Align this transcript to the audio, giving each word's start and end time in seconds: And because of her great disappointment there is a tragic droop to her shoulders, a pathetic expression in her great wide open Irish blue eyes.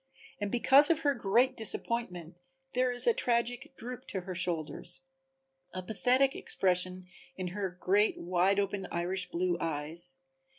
And 0.39 0.51
because 0.51 0.89
of 0.89 1.01
her 1.01 1.13
great 1.13 1.55
disappointment 1.55 2.39
there 2.73 2.91
is 2.91 3.05
a 3.05 3.13
tragic 3.13 3.77
droop 3.77 4.07
to 4.07 4.21
her 4.21 4.33
shoulders, 4.33 5.01
a 5.75 5.83
pathetic 5.83 6.35
expression 6.35 7.05
in 7.35 7.49
her 7.49 7.77
great 7.79 8.17
wide 8.17 8.59
open 8.59 8.87
Irish 8.91 9.29
blue 9.29 9.59
eyes. 9.61 10.17